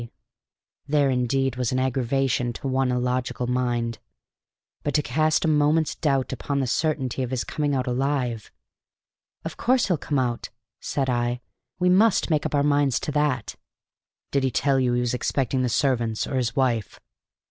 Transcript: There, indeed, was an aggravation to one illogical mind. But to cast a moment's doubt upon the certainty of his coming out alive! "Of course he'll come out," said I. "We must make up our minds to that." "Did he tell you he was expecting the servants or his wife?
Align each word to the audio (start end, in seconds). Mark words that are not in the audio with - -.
There, 0.87 1.11
indeed, 1.11 1.57
was 1.57 1.71
an 1.71 1.77
aggravation 1.77 2.53
to 2.53 2.67
one 2.67 2.91
illogical 2.91 3.45
mind. 3.45 3.99
But 4.81 4.95
to 4.95 5.03
cast 5.03 5.45
a 5.45 5.47
moment's 5.47 5.93
doubt 5.93 6.33
upon 6.33 6.59
the 6.59 6.65
certainty 6.65 7.21
of 7.21 7.29
his 7.29 7.43
coming 7.43 7.75
out 7.75 7.85
alive! 7.85 8.51
"Of 9.45 9.57
course 9.57 9.89
he'll 9.89 9.99
come 9.99 10.17
out," 10.17 10.49
said 10.79 11.07
I. 11.07 11.41
"We 11.77 11.87
must 11.89 12.31
make 12.31 12.47
up 12.47 12.55
our 12.55 12.63
minds 12.63 12.99
to 13.01 13.11
that." 13.11 13.55
"Did 14.31 14.41
he 14.43 14.49
tell 14.49 14.79
you 14.79 14.93
he 14.93 15.01
was 15.01 15.13
expecting 15.13 15.61
the 15.61 15.69
servants 15.69 16.25
or 16.25 16.37
his 16.37 16.55
wife? 16.55 16.99